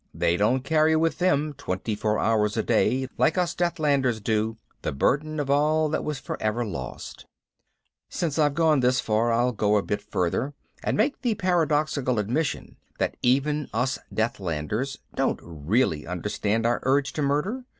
[0.15, 4.91] They don't carry with them, twenty four hours a day, like us Deathlanders do, the
[4.91, 7.27] burden of all that was forever lost.
[8.09, 12.77] Since I've gone this far I'll go a bit further and make the paradoxical admission
[12.97, 17.63] that even us Deathlanders don't really understand our urge to murder.